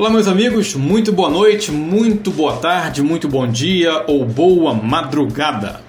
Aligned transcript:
Olá, 0.00 0.08
meus 0.08 0.26
amigos, 0.26 0.74
muito 0.74 1.12
boa 1.12 1.28
noite, 1.28 1.70
muito 1.70 2.30
boa 2.30 2.56
tarde, 2.56 3.02
muito 3.02 3.28
bom 3.28 3.46
dia 3.46 4.02
ou 4.06 4.24
boa 4.24 4.72
madrugada. 4.72 5.82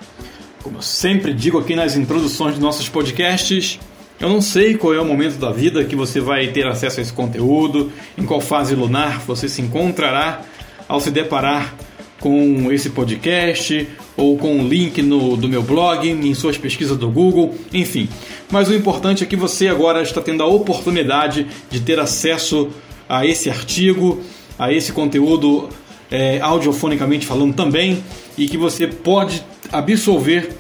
Como 0.62 0.80
eu 0.80 0.82
sempre 0.82 1.34
digo 1.34 1.58
aqui 1.58 1.78
nas 1.78 1.96
introduções 1.96 2.56
de 2.56 2.60
nossos 2.60 2.90
podcasts, 2.90 3.80
eu 4.20 4.28
não 4.28 4.42
sei 4.42 4.76
qual 4.76 4.94
é 4.94 5.00
o 5.00 5.06
momento 5.06 5.38
da 5.38 5.50
vida 5.50 5.86
que 5.86 5.96
você 5.96 6.20
vai 6.20 6.48
ter 6.48 6.68
acesso 6.68 7.00
a 7.00 7.04
esse 7.04 7.14
conteúdo, 7.14 7.90
em 8.18 8.26
qual 8.26 8.42
fase 8.42 8.76
lunar 8.76 9.22
você 9.22 9.48
se 9.48 9.62
encontrará 9.62 10.42
ao 10.90 11.00
se 11.00 11.10
deparar 11.10 11.74
com 12.20 12.70
esse 12.70 12.90
podcast 12.90 13.88
ou 14.18 14.38
com 14.38 14.60
o 14.60 14.68
link 14.68 15.02
no, 15.02 15.38
do 15.38 15.48
meu 15.48 15.64
blog, 15.64 16.06
em 16.06 16.34
suas 16.34 16.58
pesquisas 16.58 16.98
do 16.98 17.10
Google, 17.10 17.56
enfim. 17.72 18.10
Mas 18.52 18.68
o 18.68 18.74
importante 18.74 19.24
é 19.24 19.26
que 19.26 19.38
você 19.38 19.70
agora 19.70 20.02
está 20.02 20.22
tendo 20.22 20.44
a 20.44 20.48
oportunidade 20.48 21.48
de 21.70 21.80
ter 21.80 21.98
acesso 21.98 22.68
a 22.68 22.91
esse 23.26 23.50
artigo, 23.50 24.22
a 24.58 24.72
esse 24.72 24.92
conteúdo 24.92 25.70
é, 26.10 26.40
audiofonicamente 26.40 27.26
falando 27.26 27.54
também, 27.54 28.04
e 28.38 28.48
que 28.48 28.58
você 28.58 28.88
pode 28.88 29.44
absorver 29.72 30.52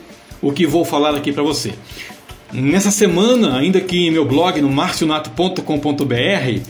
o 0.42 0.52
que 0.52 0.66
vou 0.66 0.84
falar 0.84 1.16
aqui 1.16 1.32
para 1.32 1.44
você. 1.44 1.73
Nessa 2.52 2.92
semana, 2.92 3.58
ainda 3.58 3.78
aqui 3.78 4.08
em 4.08 4.12
meu 4.12 4.26
blog 4.26 4.59
no 4.59 4.70
marcionato.com.br, 4.70 6.62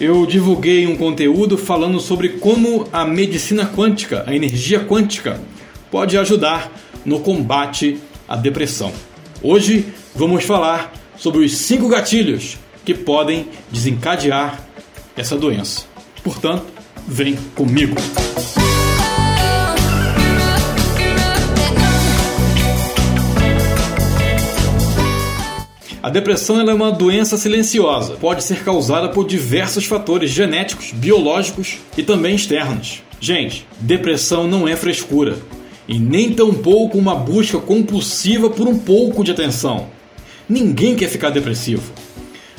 eu 0.00 0.26
divulguei 0.26 0.86
um 0.86 0.96
conteúdo 0.96 1.58
falando 1.58 2.00
sobre 2.00 2.30
como 2.30 2.88
a 2.92 3.04
medicina 3.04 3.66
quântica, 3.66 4.24
a 4.26 4.34
energia 4.34 4.80
quântica, 4.80 5.40
pode 5.90 6.16
ajudar 6.16 6.72
no 7.04 7.20
combate 7.20 7.98
à 8.26 8.34
depressão. 8.34 8.92
Hoje 9.42 9.86
vamos 10.14 10.44
falar 10.44 10.92
sobre 11.16 11.44
os 11.44 11.52
cinco 11.52 11.88
gatilhos 11.88 12.58
que 12.84 12.94
podem 12.94 13.46
desencadear 13.70 14.69
essa 15.20 15.36
doença. 15.36 15.84
Portanto, 16.24 16.64
vem 17.06 17.36
comigo. 17.54 17.94
A 26.02 26.08
depressão 26.08 26.58
é 26.58 26.74
uma 26.74 26.90
doença 26.90 27.36
silenciosa. 27.36 28.14
Pode 28.14 28.42
ser 28.42 28.64
causada 28.64 29.10
por 29.10 29.26
diversos 29.26 29.84
fatores 29.84 30.30
genéticos, 30.30 30.92
biológicos 30.92 31.76
e 31.96 32.02
também 32.02 32.34
externos. 32.34 33.02
Gente, 33.20 33.66
depressão 33.78 34.48
não 34.48 34.66
é 34.66 34.74
frescura 34.74 35.36
e 35.86 35.98
nem 35.98 36.32
tampouco 36.32 36.96
uma 36.96 37.14
busca 37.14 37.58
compulsiva 37.58 38.48
por 38.48 38.66
um 38.66 38.78
pouco 38.78 39.22
de 39.22 39.32
atenção. 39.32 39.88
Ninguém 40.48 40.96
quer 40.96 41.08
ficar 41.08 41.28
depressivo. 41.28 41.92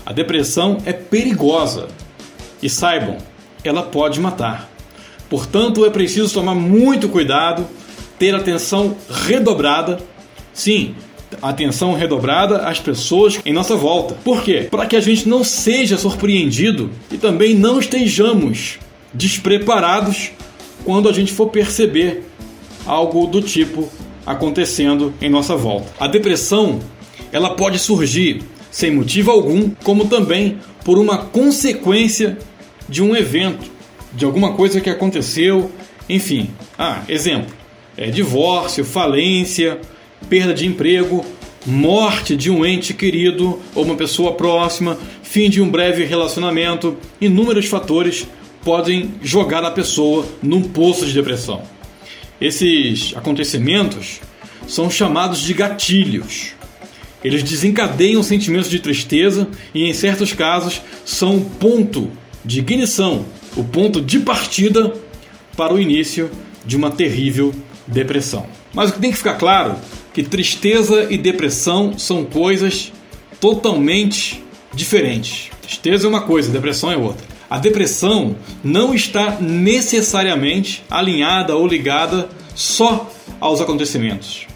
A 0.06 0.14
depressão 0.14 0.78
é 0.86 0.94
perigosa 0.94 1.88
e 2.62 2.70
saibam, 2.70 3.18
ela 3.64 3.84
pode 3.84 4.20
matar. 4.20 4.70
Portanto, 5.30 5.86
é 5.86 5.90
preciso 5.90 6.34
tomar 6.34 6.56
muito 6.56 7.08
cuidado, 7.08 7.66
ter 8.20 8.36
atenção 8.36 8.96
redobrada. 9.10 10.00
Sim, 10.54 10.94
atenção 11.42 11.94
redobrada 11.94 12.68
às 12.68 12.80
pessoas 12.80 13.40
em 13.46 13.54
nossa 13.54 13.76
volta. 13.76 14.16
Por 14.24 14.44
quê? 14.44 14.68
Para 14.70 14.86
que 14.86 14.96
a 14.96 15.00
gente 15.00 15.30
não 15.30 15.44
seja 15.44 15.98
surpreendido 15.98 16.90
e 17.12 17.18
também 17.18 17.56
não 17.56 17.80
estejamos 17.80 18.78
despreparados 19.14 20.32
quando 20.84 21.08
a 21.08 21.14
gente 21.14 21.32
for 21.32 21.48
perceber 21.48 22.24
algo 22.86 23.28
do 23.28 23.42
tipo 23.42 23.90
acontecendo 24.26 25.14
em 25.22 25.30
nossa 25.30 25.56
volta. 25.56 25.88
A 26.00 26.08
depressão, 26.08 26.80
ela 27.32 27.52
pode 27.52 27.80
surgir 27.80 28.44
sem 28.70 28.92
motivo 28.92 29.32
algum, 29.32 29.70
como 29.84 30.06
também 30.06 30.58
por 30.84 30.98
uma 30.98 31.18
consequência 31.18 32.38
de 32.92 33.02
um 33.02 33.16
evento, 33.16 33.72
de 34.14 34.26
alguma 34.26 34.54
coisa 34.54 34.82
que 34.82 34.90
aconteceu, 34.90 35.72
enfim. 36.10 36.50
Ah, 36.78 37.02
exemplo: 37.08 37.56
é 37.98 38.12
divórcio, 38.12 38.84
falência, 38.84 39.80
perda 40.30 40.54
de 40.54 40.68
emprego, 40.68 41.26
morte 41.66 42.36
de 42.36 42.52
um 42.52 42.66
ente 42.66 42.94
querido 42.94 43.60
ou 43.74 43.86
uma 43.86 43.96
pessoa 43.96 44.34
próxima, 44.34 45.00
fim 45.24 45.50
de 45.50 45.62
um 45.62 45.70
breve 45.70 46.04
relacionamento, 46.04 46.98
inúmeros 47.22 47.68
fatores 47.68 48.28
podem 48.62 49.14
jogar 49.24 49.64
a 49.64 49.72
pessoa 49.72 50.26
num 50.44 50.62
poço 50.62 51.06
de 51.06 51.14
depressão. 51.14 51.64
Esses 52.42 53.16
acontecimentos 53.16 54.20
são 54.68 54.90
chamados 54.90 55.40
de 55.40 55.54
gatilhos. 55.54 56.54
Eles 57.24 57.42
desencadeiam 57.42 58.22
sentimentos 58.22 58.70
de 58.70 58.80
tristeza 58.80 59.48
e, 59.74 59.86
em 59.86 59.94
certos 59.94 60.34
casos, 60.34 60.82
são 61.06 61.38
o 61.38 61.46
ponto 61.46 62.12
de 62.44 62.60
ignição, 62.60 63.26
o 63.56 63.64
ponto 63.64 64.02
de 64.02 64.20
partida 64.20 64.94
para 65.56 65.74
o 65.74 65.80
início 65.80 66.30
de 66.66 66.76
uma 66.76 66.92
terrível 66.92 67.54
depressão. 67.88 68.46
Mas 68.74 68.90
o 68.90 68.94
que 68.94 69.00
tem 69.00 69.12
que 69.12 69.18
ficar 69.18 69.36
claro 69.36 69.76
que 70.14 70.24
tristeza 70.24 71.08
e 71.10 71.18
depressão 71.18 71.98
são 71.98 72.26
coisas 72.26 72.92
totalmente 73.40 74.44
diferentes. 74.74 75.50
Tristeza 75.62 76.06
é 76.06 76.10
uma 76.10 76.22
coisa, 76.22 76.52
depressão 76.52 76.92
é 76.92 76.98
outra. 76.98 77.26
A 77.50 77.58
depressão 77.58 78.36
não 78.64 78.94
está 78.94 79.38
necessariamente 79.42 80.84
alinhada 80.90 81.56
ou 81.56 81.68
ligada 81.68 82.30
só 82.56 83.12
aos 83.40 83.60
acontecimentos. 83.60 84.48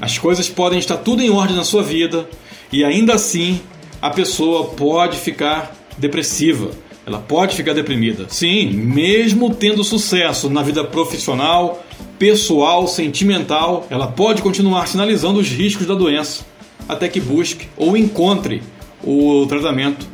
As 0.00 0.18
coisas 0.18 0.48
podem 0.48 0.78
estar 0.78 0.98
tudo 0.98 1.22
em 1.22 1.30
ordem 1.30 1.56
na 1.56 1.64
sua 1.64 1.82
vida 1.82 2.28
e 2.72 2.84
ainda 2.84 3.14
assim 3.14 3.60
a 4.00 4.10
pessoa 4.10 4.66
pode 4.66 5.18
ficar 5.18 5.74
depressiva, 5.96 6.70
ela 7.06 7.18
pode 7.18 7.56
ficar 7.56 7.72
deprimida. 7.72 8.26
Sim, 8.28 8.70
mesmo 8.70 9.54
tendo 9.54 9.84
sucesso 9.84 10.48
na 10.48 10.62
vida 10.62 10.82
profissional, 10.84 11.84
pessoal, 12.18 12.86
sentimental, 12.86 13.86
ela 13.90 14.06
pode 14.06 14.42
continuar 14.42 14.88
sinalizando 14.88 15.40
os 15.40 15.48
riscos 15.48 15.86
da 15.86 15.94
doença 15.94 16.44
até 16.88 17.08
que 17.08 17.20
busque 17.20 17.68
ou 17.76 17.96
encontre 17.96 18.62
o 19.02 19.46
tratamento 19.46 20.06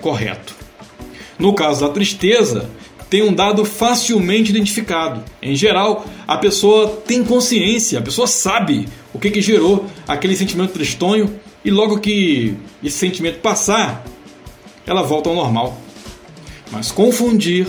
correto. 0.00 0.54
No 1.38 1.54
caso 1.54 1.80
da 1.80 1.88
tristeza, 1.88 2.68
tem 3.08 3.22
um 3.22 3.32
dado 3.32 3.64
facilmente 3.64 4.50
identificado. 4.50 5.22
Em 5.42 5.54
geral, 5.54 6.04
a 6.26 6.36
pessoa 6.36 7.02
tem 7.06 7.24
consciência, 7.24 7.98
a 7.98 8.02
pessoa 8.02 8.26
sabe 8.26 8.88
o 9.12 9.18
que, 9.18 9.30
que 9.30 9.40
gerou 9.40 9.86
aquele 10.06 10.36
sentimento 10.36 10.72
tristonho 10.72 11.38
e 11.64 11.70
logo 11.70 11.98
que 11.98 12.56
esse 12.82 12.98
sentimento 12.98 13.40
passar, 13.40 14.04
ela 14.86 15.02
volta 15.02 15.28
ao 15.30 15.34
normal. 15.34 15.78
Mas 16.74 16.90
confundir 16.90 17.68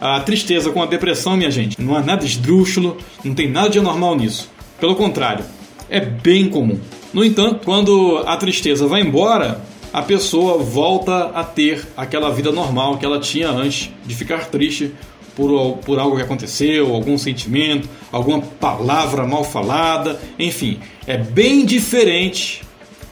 a 0.00 0.20
tristeza 0.20 0.70
com 0.70 0.82
a 0.82 0.86
depressão, 0.86 1.36
minha 1.36 1.50
gente, 1.50 1.80
não 1.80 1.94
há 1.94 2.00
nada 2.00 2.24
esdrúxulo, 2.24 2.96
não 3.24 3.34
tem 3.34 3.50
nada 3.50 3.68
de 3.68 3.78
anormal 3.78 4.16
nisso. 4.16 4.50
Pelo 4.80 4.94
contrário, 4.94 5.44
é 5.90 6.00
bem 6.00 6.48
comum. 6.48 6.78
No 7.12 7.24
entanto, 7.24 7.64
quando 7.64 8.22
a 8.26 8.36
tristeza 8.36 8.86
vai 8.86 9.00
embora, 9.00 9.60
a 9.92 10.02
pessoa 10.02 10.58
volta 10.58 11.30
a 11.34 11.42
ter 11.42 11.86
aquela 11.96 12.30
vida 12.30 12.52
normal 12.52 12.98
que 12.98 13.04
ela 13.04 13.18
tinha 13.18 13.48
antes 13.50 13.90
de 14.06 14.14
ficar 14.14 14.46
triste 14.46 14.92
por, 15.34 15.78
por 15.78 15.98
algo 15.98 16.16
que 16.16 16.22
aconteceu, 16.22 16.94
algum 16.94 17.16
sentimento, 17.16 17.88
alguma 18.12 18.40
palavra 18.40 19.26
mal 19.26 19.44
falada, 19.44 20.20
enfim, 20.38 20.80
é 21.06 21.16
bem 21.16 21.64
diferente 21.64 22.62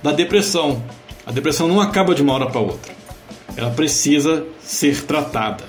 da 0.02 0.12
depressão. 0.12 0.82
A 1.24 1.32
depressão 1.32 1.66
não 1.66 1.80
acaba 1.80 2.14
de 2.14 2.22
uma 2.22 2.32
hora 2.32 2.46
para 2.46 2.60
outra. 2.60 2.94
Ela 3.56 3.70
precisa 3.70 4.44
ser 4.66 5.04
tratada. 5.04 5.64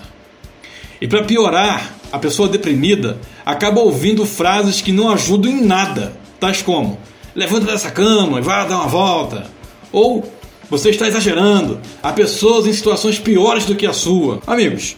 E 0.99 1.07
para 1.07 1.23
piorar, 1.23 1.95
a 2.11 2.17
pessoa 2.17 2.49
deprimida 2.49 3.19
acaba 3.45 3.81
ouvindo 3.81 4.25
frases 4.25 4.81
que 4.81 4.91
não 4.91 5.09
ajudam 5.11 5.51
em 5.51 5.63
nada, 5.63 6.13
tais 6.39 6.61
como: 6.61 6.97
levanta 7.35 7.67
dessa 7.67 7.91
cama 7.91 8.39
e 8.39 8.41
vá 8.41 8.65
dar 8.65 8.77
uma 8.77 8.87
volta. 8.87 9.45
Ou 9.91 10.29
você 10.69 10.89
está 10.89 11.07
exagerando. 11.07 11.79
Há 12.01 12.11
pessoas 12.11 12.65
em 12.65 12.73
situações 12.73 13.19
piores 13.19 13.65
do 13.65 13.75
que 13.75 13.85
a 13.85 13.93
sua. 13.93 14.41
Amigos, 14.45 14.97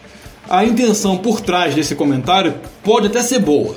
a 0.50 0.64
intenção 0.64 1.18
por 1.18 1.42
trás 1.42 1.76
desse 1.76 1.94
comentário 1.94 2.56
pode 2.84 3.08
até 3.08 3.22
ser 3.22 3.40
boa, 3.40 3.76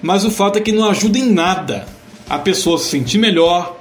mas 0.00 0.24
o 0.24 0.30
fato 0.30 0.58
é 0.58 0.62
que 0.62 0.72
não 0.72 0.88
ajuda 0.88 1.18
em 1.18 1.30
nada 1.30 1.86
a 2.28 2.38
pessoa 2.38 2.78
se 2.78 2.88
sentir 2.88 3.18
melhor 3.18 3.79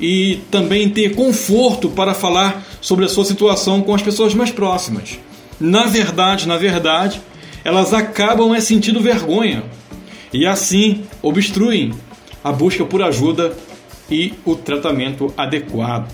e 0.00 0.40
também 0.50 0.88
ter 0.88 1.14
conforto 1.14 1.88
para 1.88 2.14
falar 2.14 2.66
sobre 2.80 3.04
a 3.04 3.08
sua 3.08 3.24
situação 3.24 3.82
com 3.82 3.94
as 3.94 4.02
pessoas 4.02 4.34
mais 4.34 4.50
próximas. 4.50 5.18
Na 5.58 5.86
verdade, 5.86 6.46
na 6.46 6.56
verdade, 6.56 7.20
elas 7.64 7.94
acabam 7.94 8.54
é 8.54 8.60
sentindo 8.60 9.00
vergonha 9.00 9.64
e 10.32 10.46
assim 10.46 11.04
obstruem 11.22 11.92
a 12.44 12.52
busca 12.52 12.84
por 12.84 13.02
ajuda 13.02 13.56
e 14.10 14.34
o 14.44 14.54
tratamento 14.54 15.32
adequado. 15.36 16.12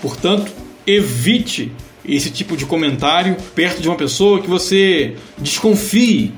Portanto, 0.00 0.52
evite 0.86 1.72
esse 2.04 2.30
tipo 2.30 2.56
de 2.56 2.64
comentário 2.64 3.36
perto 3.54 3.82
de 3.82 3.88
uma 3.88 3.96
pessoa 3.96 4.40
que 4.40 4.48
você 4.48 5.16
desconfie 5.36 6.32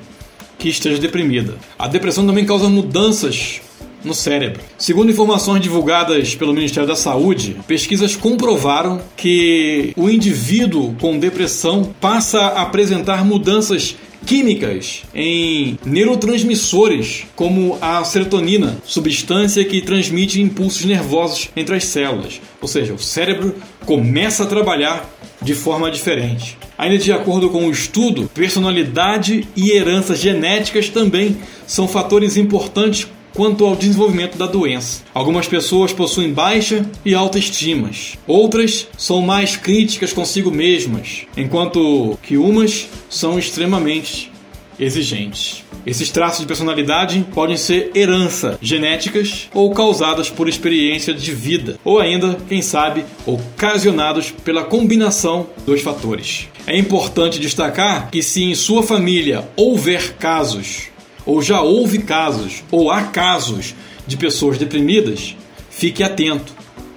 que 0.58 0.68
esteja 0.68 0.98
deprimida. 0.98 1.56
A 1.78 1.86
depressão 1.86 2.26
também 2.26 2.44
causa 2.44 2.68
mudanças 2.68 3.60
no 4.04 4.14
cérebro. 4.14 4.60
Segundo 4.76 5.10
informações 5.10 5.60
divulgadas 5.60 6.34
pelo 6.34 6.54
Ministério 6.54 6.88
da 6.88 6.96
Saúde, 6.96 7.56
pesquisas 7.66 8.16
comprovaram 8.16 9.00
que 9.16 9.92
o 9.96 10.08
indivíduo 10.08 10.94
com 11.00 11.18
depressão 11.18 11.94
passa 12.00 12.40
a 12.40 12.62
apresentar 12.62 13.24
mudanças 13.24 13.96
químicas 14.26 15.02
em 15.14 15.78
neurotransmissores, 15.84 17.24
como 17.34 17.78
a 17.80 18.04
serotonina, 18.04 18.76
substância 18.84 19.64
que 19.64 19.80
transmite 19.80 20.40
impulsos 20.40 20.84
nervosos 20.84 21.48
entre 21.56 21.76
as 21.76 21.84
células. 21.84 22.40
Ou 22.60 22.68
seja, 22.68 22.92
o 22.92 22.98
cérebro 22.98 23.54
começa 23.86 24.44
a 24.44 24.46
trabalhar 24.46 25.08
de 25.40 25.54
forma 25.54 25.90
diferente. 25.90 26.58
Ainda 26.76 26.98
de 26.98 27.12
acordo 27.12 27.48
com 27.48 27.66
o 27.66 27.70
estudo, 27.70 28.30
personalidade 28.34 29.48
e 29.56 29.70
heranças 29.70 30.18
genéticas 30.20 30.88
também 30.88 31.36
são 31.66 31.88
fatores 31.88 32.36
importantes 32.36 33.06
quanto 33.34 33.64
ao 33.64 33.76
desenvolvimento 33.76 34.36
da 34.36 34.46
doença. 34.46 35.02
Algumas 35.14 35.46
pessoas 35.46 35.92
possuem 35.92 36.32
baixa 36.32 36.84
e 37.04 37.14
alta 37.14 37.38
estimas, 37.38 38.16
outras 38.26 38.88
são 38.96 39.20
mais 39.20 39.56
críticas 39.56 40.12
consigo 40.12 40.50
mesmas, 40.50 41.26
enquanto 41.36 42.18
que 42.22 42.36
umas 42.36 42.88
são 43.08 43.38
extremamente 43.38 44.30
exigentes. 44.78 45.64
Esses 45.84 46.10
traços 46.10 46.40
de 46.40 46.46
personalidade 46.46 47.26
podem 47.34 47.56
ser 47.56 47.90
herança 47.94 48.58
genéticas 48.60 49.48
ou 49.54 49.72
causadas 49.72 50.28
por 50.28 50.48
experiência 50.48 51.14
de 51.14 51.32
vida, 51.32 51.78
ou 51.84 51.98
ainda, 51.98 52.36
quem 52.48 52.60
sabe, 52.60 53.04
ocasionados 53.26 54.30
pela 54.30 54.64
combinação 54.64 55.46
dos 55.64 55.80
fatores. 55.80 56.48
É 56.66 56.76
importante 56.76 57.38
destacar 57.38 58.10
que 58.10 58.22
se 58.22 58.44
em 58.44 58.54
sua 58.54 58.82
família 58.82 59.48
houver 59.56 60.14
casos 60.14 60.88
ou 61.28 61.42
já 61.42 61.60
houve 61.60 61.98
casos, 61.98 62.64
ou 62.70 62.90
há 62.90 63.02
casos 63.02 63.74
de 64.06 64.16
pessoas 64.16 64.56
deprimidas, 64.56 65.36
fique 65.68 66.02
atento, 66.02 66.54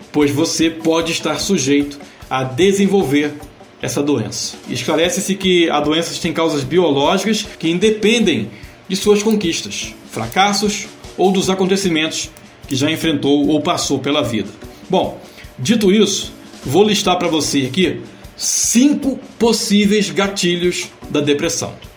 pois 0.09 0.31
você 0.31 0.69
pode 0.69 1.11
estar 1.11 1.37
sujeito 1.37 1.99
a 2.29 2.41
desenvolver 2.41 3.33
essa 3.81 4.01
doença. 4.01 4.55
Esclarece-se 4.69 5.35
que 5.35 5.69
a 5.69 5.81
doença 5.81 6.17
tem 6.21 6.31
causas 6.31 6.63
biológicas 6.63 7.45
que 7.59 7.69
independem 7.69 8.49
de 8.87 8.95
suas 8.95 9.21
conquistas, 9.21 9.93
fracassos 10.09 10.87
ou 11.17 11.29
dos 11.33 11.49
acontecimentos 11.49 12.29
que 12.69 12.75
já 12.77 12.89
enfrentou 12.89 13.49
ou 13.49 13.59
passou 13.59 13.99
pela 13.99 14.23
vida. 14.23 14.49
Bom, 14.89 15.19
dito 15.59 15.91
isso, 15.91 16.31
vou 16.65 16.85
listar 16.85 17.17
para 17.17 17.27
você 17.27 17.63
aqui 17.69 17.99
cinco 18.37 19.19
possíveis 19.37 20.09
gatilhos 20.09 20.87
da 21.09 21.19
depressão. 21.19 21.90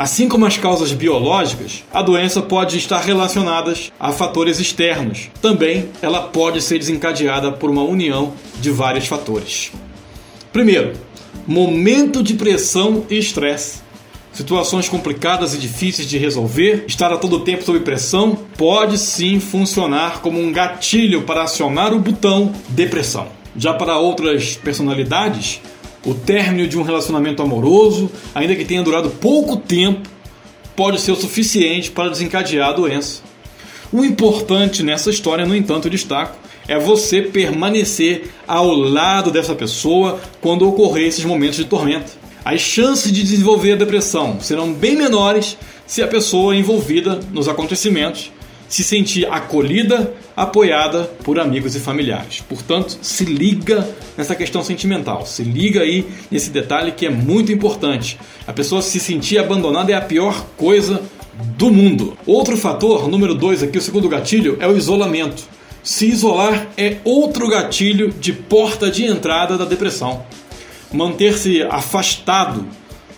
Assim 0.00 0.30
como 0.30 0.46
as 0.46 0.56
causas 0.56 0.94
biológicas, 0.94 1.84
a 1.92 2.00
doença 2.00 2.40
pode 2.40 2.78
estar 2.78 3.00
relacionada 3.00 3.74
a 4.00 4.10
fatores 4.10 4.58
externos. 4.58 5.28
Também 5.42 5.90
ela 6.00 6.22
pode 6.22 6.62
ser 6.62 6.78
desencadeada 6.78 7.52
por 7.52 7.68
uma 7.68 7.82
união 7.82 8.32
de 8.62 8.70
vários 8.70 9.06
fatores. 9.06 9.70
Primeiro, 10.54 10.94
momento 11.46 12.22
de 12.22 12.32
pressão 12.32 13.04
e 13.10 13.18
estresse. 13.18 13.82
Situações 14.32 14.88
complicadas 14.88 15.52
e 15.52 15.58
difíceis 15.58 16.08
de 16.08 16.16
resolver, 16.16 16.86
estar 16.88 17.12
a 17.12 17.18
todo 17.18 17.40
tempo 17.40 17.62
sob 17.62 17.80
pressão, 17.80 18.38
pode 18.56 18.96
sim 18.96 19.38
funcionar 19.38 20.22
como 20.22 20.40
um 20.40 20.50
gatilho 20.50 21.24
para 21.24 21.42
acionar 21.42 21.92
o 21.92 21.98
botão 21.98 22.54
depressão. 22.70 23.26
Já 23.54 23.74
para 23.74 23.98
outras 23.98 24.56
personalidades, 24.56 25.60
o 26.04 26.14
término 26.14 26.68
de 26.68 26.78
um 26.78 26.82
relacionamento 26.82 27.42
amoroso, 27.42 28.10
ainda 28.34 28.54
que 28.54 28.64
tenha 28.64 28.82
durado 28.82 29.10
pouco 29.10 29.56
tempo, 29.56 30.08
pode 30.74 31.00
ser 31.00 31.12
o 31.12 31.16
suficiente 31.16 31.90
para 31.90 32.08
desencadear 32.08 32.70
a 32.70 32.72
doença. 32.72 33.22
O 33.92 34.04
importante 34.04 34.82
nessa 34.82 35.10
história, 35.10 35.44
no 35.44 35.54
entanto, 35.54 35.90
destaco, 35.90 36.38
é 36.68 36.78
você 36.78 37.22
permanecer 37.22 38.30
ao 38.46 38.72
lado 38.72 39.30
dessa 39.30 39.54
pessoa 39.54 40.20
quando 40.40 40.68
ocorrer 40.68 41.08
esses 41.08 41.24
momentos 41.24 41.56
de 41.56 41.64
tormenta. 41.64 42.12
As 42.44 42.60
chances 42.60 43.12
de 43.12 43.22
desenvolver 43.22 43.72
a 43.72 43.76
depressão 43.76 44.40
serão 44.40 44.72
bem 44.72 44.96
menores 44.96 45.58
se 45.86 46.02
a 46.02 46.08
pessoa 46.08 46.54
envolvida 46.54 47.20
nos 47.32 47.48
acontecimentos 47.48 48.30
se 48.70 48.84
sentir 48.84 49.26
acolhida, 49.26 50.14
apoiada 50.36 51.02
por 51.24 51.40
amigos 51.40 51.74
e 51.74 51.80
familiares. 51.80 52.40
Portanto, 52.48 52.96
se 53.02 53.24
liga 53.24 53.86
nessa 54.16 54.36
questão 54.36 54.62
sentimental, 54.62 55.26
se 55.26 55.42
liga 55.42 55.80
aí 55.82 56.06
nesse 56.30 56.50
detalhe 56.50 56.92
que 56.92 57.04
é 57.04 57.10
muito 57.10 57.50
importante. 57.50 58.16
A 58.46 58.52
pessoa 58.52 58.80
se 58.80 59.00
sentir 59.00 59.38
abandonada 59.38 59.90
é 59.90 59.96
a 59.96 60.00
pior 60.00 60.46
coisa 60.56 61.02
do 61.58 61.68
mundo. 61.68 62.16
Outro 62.24 62.56
fator, 62.56 63.08
número 63.08 63.34
dois 63.34 63.60
aqui, 63.60 63.76
o 63.76 63.82
segundo 63.82 64.08
gatilho, 64.08 64.56
é 64.60 64.68
o 64.68 64.76
isolamento. 64.76 65.42
Se 65.82 66.06
isolar 66.06 66.68
é 66.76 66.98
outro 67.02 67.48
gatilho 67.48 68.12
de 68.20 68.32
porta 68.32 68.88
de 68.88 69.04
entrada 69.04 69.58
da 69.58 69.64
depressão. 69.64 70.22
Manter-se 70.92 71.62
afastado 71.64 72.68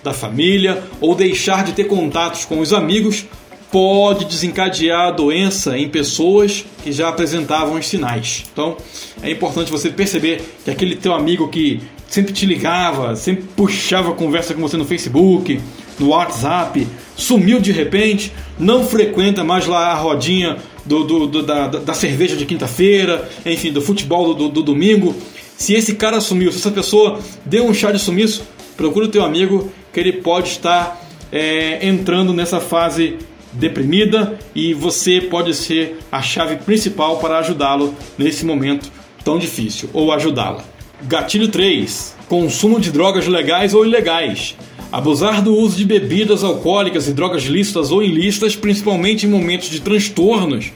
da 0.02 0.14
família 0.14 0.82
ou 0.98 1.14
deixar 1.14 1.62
de 1.62 1.72
ter 1.72 1.84
contatos 1.84 2.46
com 2.46 2.58
os 2.58 2.72
amigos 2.72 3.26
pode 3.72 4.26
desencadear 4.26 5.08
a 5.08 5.10
doença 5.10 5.78
em 5.78 5.88
pessoas 5.88 6.64
que 6.84 6.92
já 6.92 7.08
apresentavam 7.08 7.78
os 7.78 7.88
sinais. 7.88 8.44
Então, 8.52 8.76
é 9.22 9.30
importante 9.30 9.72
você 9.72 9.88
perceber 9.88 10.42
que 10.62 10.70
aquele 10.70 10.94
teu 10.94 11.14
amigo 11.14 11.48
que 11.48 11.80
sempre 12.06 12.34
te 12.34 12.44
ligava, 12.44 13.16
sempre 13.16 13.44
puxava 13.56 14.12
conversa 14.12 14.52
com 14.52 14.60
você 14.60 14.76
no 14.76 14.84
Facebook, 14.84 15.58
no 15.98 16.08
WhatsApp, 16.08 16.86
sumiu 17.16 17.58
de 17.58 17.72
repente, 17.72 18.30
não 18.58 18.84
frequenta 18.84 19.42
mais 19.42 19.66
lá 19.66 19.90
a 19.90 19.94
rodinha 19.94 20.58
do, 20.84 21.04
do, 21.04 21.26
do 21.26 21.42
da, 21.42 21.68
da, 21.68 21.94
cerveja 21.94 22.36
de 22.36 22.44
quinta-feira, 22.44 23.26
enfim, 23.46 23.72
do 23.72 23.80
futebol 23.80 24.34
do, 24.34 24.50
do, 24.50 24.62
domingo. 24.62 25.16
Se 25.56 25.72
esse 25.72 25.94
cara 25.94 26.20
sumiu, 26.20 26.52
se 26.52 26.58
essa 26.58 26.70
pessoa 26.70 27.20
deu 27.46 27.64
um 27.64 27.72
chá 27.72 27.90
de 27.90 27.98
sumiço, 27.98 28.42
procura 28.76 29.06
o 29.06 29.08
teu 29.08 29.24
amigo 29.24 29.72
que 29.90 29.98
ele 29.98 30.12
pode 30.12 30.48
estar 30.48 31.00
é, 31.30 31.86
entrando 31.86 32.34
nessa 32.34 32.60
fase 32.60 33.16
deprimida 33.52 34.38
e 34.54 34.74
você 34.74 35.20
pode 35.20 35.54
ser 35.54 35.98
a 36.10 36.22
chave 36.22 36.56
principal 36.56 37.18
para 37.18 37.38
ajudá-lo 37.38 37.94
nesse 38.16 38.44
momento 38.44 38.90
tão 39.24 39.38
difícil 39.38 39.88
ou 39.92 40.12
ajudá-la. 40.12 40.64
Gatilho 41.02 41.48
3: 41.48 42.16
consumo 42.28 42.80
de 42.80 42.90
drogas 42.90 43.26
legais 43.26 43.74
ou 43.74 43.84
ilegais. 43.84 44.56
Abusar 44.90 45.42
do 45.42 45.56
uso 45.56 45.76
de 45.76 45.86
bebidas 45.86 46.44
alcoólicas 46.44 47.08
e 47.08 47.12
drogas 47.12 47.44
lícitas 47.44 47.90
ou 47.90 48.02
ilícitas, 48.02 48.54
principalmente 48.54 49.24
em 49.26 49.28
momentos 49.28 49.70
de 49.70 49.80
transtornos, 49.80 50.70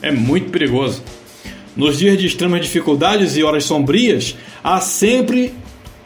é 0.00 0.10
muito 0.10 0.50
perigoso. 0.50 1.02
Nos 1.76 1.98
dias 1.98 2.16
de 2.16 2.26
extremas 2.26 2.62
dificuldades 2.62 3.36
e 3.36 3.42
horas 3.42 3.64
sombrias, 3.64 4.34
há 4.64 4.80
sempre 4.80 5.52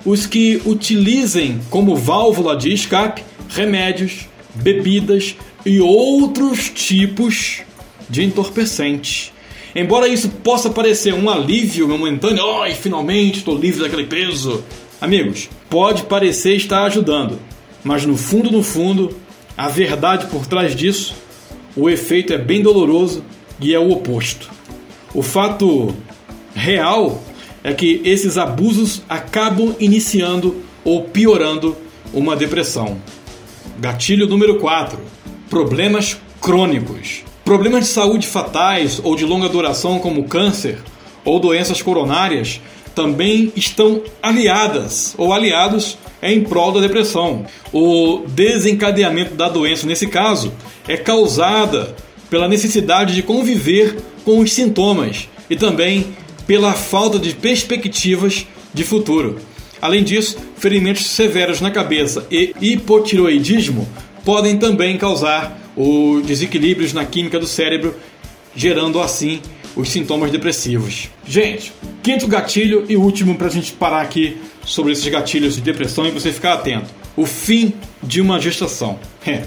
os 0.05 0.27
que 0.27 0.61
utilizem 0.67 1.61
como 1.71 1.95
válvula 1.95 2.57
de 2.57 2.73
escape 2.73 3.23
remédios, 3.49 4.26
bebidas 4.55 5.37
e 5.64 5.81
outros 5.81 6.69
tipos 6.71 7.62
de 8.09 8.25
entorpecentes. 8.25 9.33
Embora 9.75 10.09
isso 10.09 10.29
possa 10.29 10.69
parecer 10.69 11.14
um 11.14 11.31
alívio 11.31 11.87
momentâneo, 11.87 12.45
ai, 12.61 12.75
finalmente 12.75 13.38
estou 13.38 13.57
livre 13.57 13.81
daquele 13.81 14.07
peso. 14.07 14.64
Amigos, 15.00 15.49
pode 15.69 16.02
parecer 16.05 16.57
estar 16.57 16.85
ajudando, 16.85 17.38
mas 17.85 18.05
no 18.05 18.17
fundo, 18.17 18.50
no 18.50 18.62
fundo, 18.62 19.17
a 19.57 19.69
verdade 19.69 20.26
por 20.26 20.47
trás 20.47 20.75
disso, 20.75 21.14
o 21.76 21.88
efeito 21.88 22.33
é 22.33 22.38
bem 22.38 22.62
doloroso 22.62 23.25
e 23.61 23.73
é 23.73 23.79
o 23.79 23.90
oposto. 23.90 24.50
O 25.14 25.23
fato 25.23 25.95
real 26.55 27.23
é 27.62 27.73
que 27.73 28.00
esses 28.05 28.37
abusos 28.37 29.02
acabam 29.09 29.75
iniciando 29.79 30.57
ou 30.85 31.05
piorando 31.05 31.76
uma 32.12 32.35
depressão. 32.35 33.00
Gatilho 33.79 34.26
número 34.26 34.59
4 34.59 34.99
problemas 35.50 36.16
crônicos. 36.40 37.25
Problemas 37.45 37.85
de 37.85 37.90
saúde 37.90 38.26
fatais 38.26 39.00
ou 39.02 39.16
de 39.16 39.25
longa 39.26 39.49
duração, 39.49 39.99
como 39.99 40.25
câncer 40.25 40.78
ou 41.25 41.40
doenças 41.40 41.83
coronárias, 41.83 42.61
também 42.95 43.52
estão 43.57 44.02
aliadas 44.23 45.14
ou 45.19 45.33
aliados 45.33 45.99
em 46.23 46.42
prol 46.45 46.71
da 46.73 46.80
depressão. 46.80 47.45
O 47.73 48.23
desencadeamento 48.28 49.35
da 49.35 49.49
doença, 49.49 49.87
nesse 49.87 50.07
caso, 50.07 50.52
é 50.87 50.97
causada 50.97 51.97
pela 52.30 52.49
necessidade 52.49 53.14
de 53.14 53.23
conviver 53.23 53.97
com 54.25 54.38
os 54.38 54.52
sintomas 54.52 55.28
e 55.49 55.57
também 55.57 56.14
pela 56.47 56.73
falta 56.75 57.19
de 57.19 57.35
perspectivas 57.35 58.47
de 58.73 58.85
futuro. 58.85 59.38
Além 59.83 60.04
disso, 60.04 60.37
ferimentos 60.57 61.07
severos 61.07 61.61
na 61.61 61.71
cabeça 61.71 62.25
e 62.30 62.54
hipotiroidismo 62.61 63.88
podem 64.25 64.59
também 64.59 64.97
causar 64.97 65.59
os 65.77 66.25
desequilíbrios 66.25 66.93
na 66.93 67.05
química 67.05 67.39
do 67.39 67.47
cérebro, 67.47 67.95
gerando 68.55 69.00
assim 69.00 69.41
os 69.77 69.91
sintomas 69.91 70.31
depressivos. 70.31 71.09
Gente, 71.27 71.73
quinto 72.03 72.27
gatilho 72.27 72.85
e 72.89 72.97
último 72.97 73.37
para 73.37 73.47
a 73.47 73.50
gente 73.50 73.73
parar 73.73 74.03
aqui 74.03 74.37
sobre 74.65 74.93
esses 74.93 75.07
gatilhos 75.07 75.55
de 75.55 75.61
depressão 75.61 76.07
e 76.07 76.11
você 76.11 76.33
ficar 76.33 76.55
atento: 76.55 76.91
o 77.17 77.27
fim 77.27 77.73
de 78.03 78.21
uma 78.21 78.41
gestação. 78.41 78.99
É. 79.27 79.45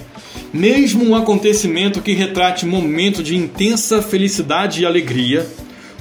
Mesmo 0.51 1.03
um 1.03 1.15
acontecimento 1.15 2.01
que 2.01 2.13
retrate 2.13 2.65
momento 2.65 3.23
de 3.23 3.35
intensa 3.35 4.01
felicidade 4.01 4.81
e 4.81 4.85
alegria, 4.85 5.47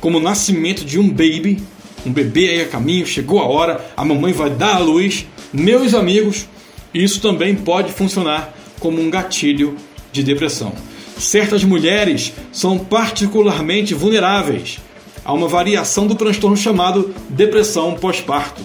como 0.00 0.19
o 0.19 0.23
nascimento 0.23 0.85
de 0.85 0.99
um 0.99 1.09
baby, 1.09 1.62
um 2.05 2.12
bebê 2.12 2.50
aí 2.50 2.61
a 2.62 2.69
caminho, 2.69 3.07
chegou 3.07 3.41
a 3.41 3.45
hora, 3.45 3.85
a 3.97 4.05
mamãe 4.05 4.33
vai 4.33 4.50
dar 4.50 4.76
a 4.76 4.79
luz. 4.79 5.26
Meus 5.52 5.95
amigos, 5.95 6.47
Isso 6.95 7.21
também 7.21 7.55
pode 7.55 7.91
funcionar 7.91 8.55
como 8.83 9.01
um 9.01 9.09
gatilho 9.09 9.77
de 10.11 10.25
depressão. 10.25 10.73
Certas 11.17 11.62
mulheres 11.62 12.33
são 12.51 12.77
particularmente 12.79 13.95
vulneráveis 13.95 14.81
a 15.25 15.33
uma 15.33 15.47
variação 15.47 16.07
do 16.07 16.17
transtorno 16.17 16.57
chamado 16.57 17.15
depressão 17.31 17.95
pós-parto. 17.95 18.61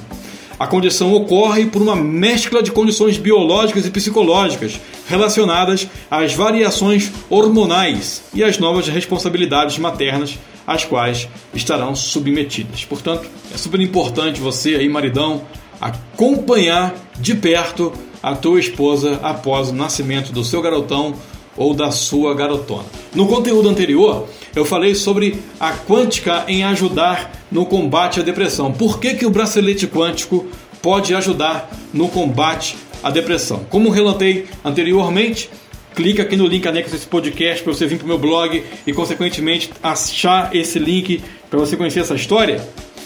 A 0.60 0.66
condição 0.66 1.14
ocorre 1.14 1.68
por 1.68 1.84
uma 1.84 1.96
mescla 1.96 2.64
de 2.64 2.72
condições 2.72 3.16
biológicas 3.20 3.86
e 3.86 3.92
psicológicas 3.92 4.80
relacionadas 5.08 5.88
às 6.10 6.34
variações 6.34 7.12
hormonais 7.30 8.24
e 8.34 8.44
às 8.44 8.58
novas 8.58 8.88
responsabilidades 8.88 9.78
maternas 9.78 10.40
às 10.66 10.84
quais 10.84 11.30
estarão 11.54 11.96
submetidas. 11.96 12.84
Portanto, 12.84 13.30
é 13.54 13.58
super 13.58 13.80
importante 13.80 14.42
você 14.42 14.76
aí, 14.76 14.90
maridão, 14.90 15.44
acompanhar 15.79 16.96
de 17.19 17.36
perto 17.36 17.93
a 18.22 18.36
tua 18.36 18.60
esposa 18.60 19.19
após 19.22 19.69
o 19.69 19.74
nascimento 19.74 20.31
do 20.31 20.43
seu 20.43 20.62
garotão 20.62 21.15
ou 21.55 21.74
da 21.74 21.91
sua 21.91 22.36
garotona. 22.36 22.86
No 23.13 23.27
conteúdo 23.27 23.67
anterior, 23.67 24.27
eu 24.55 24.63
falei 24.63 24.93
sobre 24.93 25.39
a 25.60 25.74
quântica 25.74 26.43
em 26.48 26.63
ajudar 26.63 27.31
no 27.51 27.65
combate 27.65 28.19
à 28.19 28.24
depressão. 28.24 28.72
Por 28.72 29.00
que, 29.00 29.15
que 29.15 29.25
o 29.25 29.29
bracelete 29.29 29.88
quântico 29.88 30.46
pode 30.81 31.15
ajudar 31.15 31.69
no 31.93 32.07
combate 32.10 32.77
à 33.01 33.10
depressão? 33.10 33.65
Como 33.69 33.89
relatei 33.89 34.46
anteriormente, 34.63 35.50
clica 35.96 36.22
aqui 36.22 36.36
no 36.36 36.46
link 36.46 36.67
anexo 36.67 36.91
desse 36.91 37.07
podcast 37.07 37.63
para 37.63 37.74
você 37.74 37.88
vir 37.88 37.98
para 37.98 38.05
o 38.05 38.07
meu 38.07 38.19
blog 38.19 38.63
e, 38.86 38.93
consequentemente, 38.93 39.72
achar 39.81 40.55
esse 40.55 40.77
link 40.77 41.24
para 41.50 41.60
você 41.60 41.75
conhecer 41.75 42.01
essa 42.01 42.13
história 42.13 42.63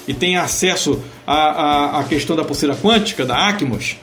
e 0.08 0.14
tem 0.14 0.38
acesso 0.38 1.00
à, 1.26 1.36
à, 1.36 2.00
à 2.00 2.04
questão 2.04 2.36
da 2.36 2.44
pulseira 2.44 2.76
quântica, 2.76 3.26
da 3.26 3.48
Acmos. 3.48 3.98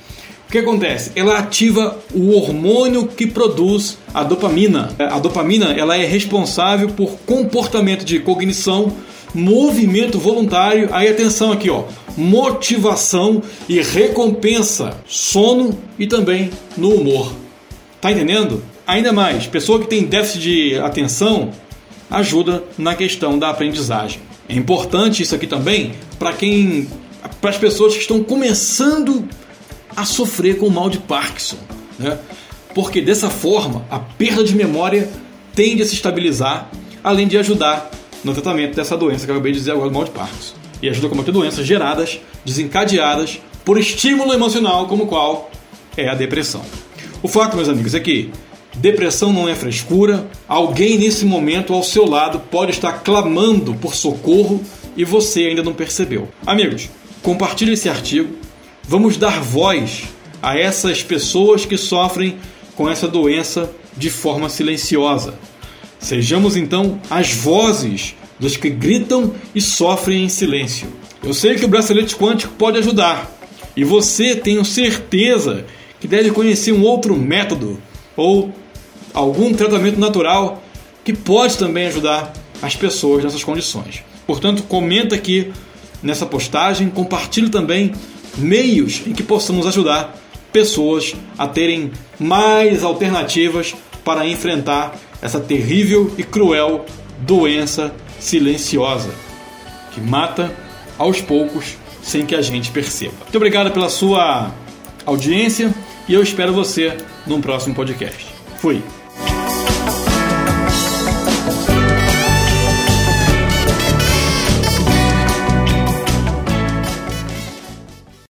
O 0.49 0.51
que 0.51 0.59
acontece? 0.59 1.13
Ela 1.15 1.39
ativa 1.39 1.99
o 2.15 2.35
hormônio 2.35 3.07
que 3.07 3.27
produz 3.27 3.99
a 4.15 4.23
dopamina. 4.23 4.91
A 4.99 5.19
dopamina 5.19 5.75
ela 5.79 5.95
é 5.95 6.07
responsável 6.07 6.89
por 6.89 7.19
comportamento 7.27 8.03
de 8.03 8.19
cognição, 8.19 8.91
movimento 9.35 10.19
voluntário. 10.19 10.89
Aí 10.91 11.07
atenção 11.07 11.53
aqui, 11.53 11.69
ó, 11.69 11.85
motivação 12.17 13.43
e 13.69 13.83
recompensa, 13.83 14.97
sono 15.07 15.79
e 15.99 16.07
também 16.07 16.51
no 16.79 16.95
humor. 16.95 17.31
Tá 18.01 18.11
entendendo? 18.11 18.63
Ainda 18.87 19.13
mais, 19.13 19.47
pessoa 19.47 19.79
que 19.79 19.87
tem 19.87 20.05
déficit 20.05 20.41
de 20.41 20.79
atenção 20.79 21.51
ajuda 22.11 22.65
na 22.79 22.95
questão 22.95 23.39
da 23.39 23.51
aprendizagem. 23.51 24.28
É 24.49 24.55
importante 24.55 25.23
isso 25.23 25.35
aqui 25.35 25.47
também 25.47 25.95
para 26.19 26.33
quem 26.33 26.89
para 27.41 27.51
as 27.51 27.59
pessoas 27.59 27.95
que 27.95 28.01
estão 28.01 28.23
começando 28.23 29.29
a 29.95 30.05
sofrer 30.05 30.59
com 30.59 30.67
o 30.67 30.71
mal 30.71 30.89
de 30.89 30.99
Parkinson, 30.99 31.59
né? 31.99 32.19
Porque 32.75 33.01
dessa 33.01 33.29
forma 33.29 33.85
a 33.91 33.99
perda 33.99 34.43
de 34.45 34.55
memória 34.55 35.11
tende 35.55 35.83
a 35.83 35.87
se 35.87 35.95
estabilizar, 35.95 36.71
além 37.03 37.27
de 37.27 37.37
ajudar 37.37 37.91
no 38.25 38.33
tratamento 38.33 38.77
dessa 38.77 38.97
doença 38.97 39.25
que 39.25 39.31
eu 39.31 39.35
acabei 39.35 39.53
de 39.53 39.59
dizer 39.59 39.73
agora, 39.73 39.89
o 39.89 39.93
mal 39.93 40.05
de 40.05 40.11
Parkinson. 40.11 40.55
E 40.81 40.89
ajuda 40.89 41.09
a 41.09 41.11
combater 41.11 41.33
doenças 41.33 41.67
geradas, 41.67 42.21
desencadeadas 42.45 43.41
por 43.65 43.79
estímulo 43.79 44.33
emocional, 44.33 44.87
como 44.87 45.07
qual 45.07 45.51
é 45.97 46.09
a 46.09 46.15
depressão. 46.15 46.63
O 47.23 47.29
fato, 47.29 47.57
meus 47.57 47.69
amigos, 47.69 47.95
é 47.95 48.01
que 48.01 48.31
Depressão 48.79 49.33
não 49.33 49.49
é 49.49 49.57
frescura. 49.57 50.29
Alguém 50.47 50.99
nesse 50.99 51.25
momento 51.25 51.73
ao 51.75 51.83
seu 51.83 52.07
lado 52.07 52.39
pode 52.39 52.71
estar 52.71 53.01
clamando 53.01 53.75
por 53.75 53.95
socorro 53.95 54.63
e 54.97 55.05
você 55.05 55.47
ainda 55.47 55.65
não 55.65 55.75
percebeu. 55.75 56.29
Amigos, 56.47 56.89
compartilhe 57.21 57.73
esse 57.73 57.89
artigo. 57.89 58.37
Vamos 58.85 59.17
dar 59.17 59.41
voz 59.41 60.05
a 60.41 60.57
essas 60.57 61.03
pessoas 61.03 61.65
que 61.67 61.77
sofrem 61.77 62.37
com 62.77 62.89
essa 62.89 63.09
doença 63.09 63.69
de 63.97 64.11
forma 64.11 64.49
silenciosa. 64.49 65.35
Sejamos 65.99 66.57
então 66.57 67.01
as 67.11 67.33
vozes 67.33 68.15
dos 68.39 68.57
que 68.57 68.71
gritam 68.71 69.35
e 69.53 69.61
sofrem 69.61 70.25
em 70.25 70.29
silêncio. 70.29 70.87
Eu 71.25 71.35
sei 71.35 71.57
que 71.57 71.65
o 71.65 71.69
bracelete 71.69 72.15
quântico 72.15 72.55
pode 72.57 72.79
ajudar 72.79 73.29
e 73.77 73.83
você 73.83 74.37
tenho 74.37 74.65
certeza 74.65 75.65
que 75.99 76.07
deve 76.07 76.31
conhecer 76.31 76.71
um 76.71 76.85
outro 76.85 77.17
método 77.17 77.83
ou 78.17 78.53
algum 79.19 79.53
tratamento 79.53 79.99
natural 79.99 80.63
que 81.05 81.13
pode 81.13 81.57
também 81.59 81.87
ajudar 81.87 82.33
as 82.63 82.77
pessoas 82.77 83.25
nessas 83.25 83.43
condições. 83.43 84.03
Portanto, 84.27 84.63
comenta 84.65 85.15
aqui 85.15 85.53
nessa 86.03 86.27
postagem, 86.27 86.89
compartilhe 86.91 87.49
também 87.49 87.93
meios 88.37 89.03
em 89.07 89.13
que 89.13 89.23
possamos 89.23 89.67
ajudar 89.67 90.17
pessoas 90.53 91.15
a 91.37 91.47
terem 91.47 91.91
mais 92.19 92.83
alternativas 92.83 93.75
para 94.05 94.27
enfrentar 94.27 94.97
essa 95.21 95.41
terrível 95.41 96.13
e 96.17 96.23
cruel 96.23 96.87
doença 97.21 97.93
silenciosa 98.21 99.11
que 99.93 100.01
mata 100.01 100.55
aos 100.97 101.21
poucos 101.21 101.77
sem 102.03 102.25
que 102.25 102.35
a 102.35 102.43
gente 102.43 102.71
perceba. 102.71 103.15
Muito 103.23 103.37
obrigado 103.37 103.71
pela 103.73 103.89
sua 103.89 104.53
audiência 105.05 105.75
e 106.09 106.15
eu 106.15 106.23
espero 106.23 106.53
você 106.53 106.97
num 107.27 107.41
próximo 107.41 107.75
podcast. 107.75 108.27
Fui! 108.59 108.98